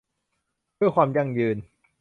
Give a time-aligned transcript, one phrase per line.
[0.75, 1.57] เพื่อความยั่งยืน